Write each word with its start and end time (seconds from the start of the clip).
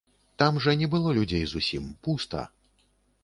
Там 0.41 0.55
жа 0.63 0.73
не 0.81 0.87
было 0.93 1.11
людзей 1.17 1.43
зусім, 1.51 1.85
пуста. 2.07 2.41